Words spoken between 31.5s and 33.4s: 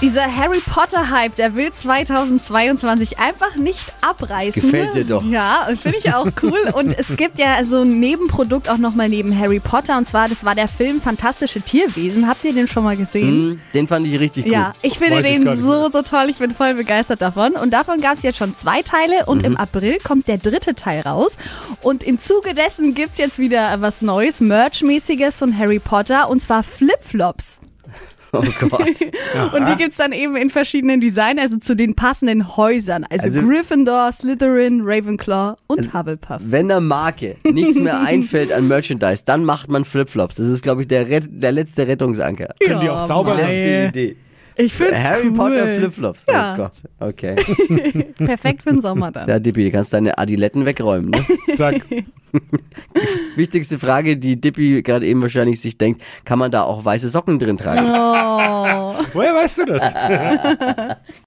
zu den passenden Häusern. Also,